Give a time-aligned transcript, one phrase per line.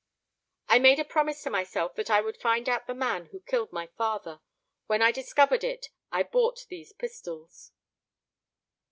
[0.67, 3.71] "I made a promise to myself that I would find out the man who killed
[3.71, 4.39] my father.
[4.87, 7.71] When I discovered it I bought these pistols."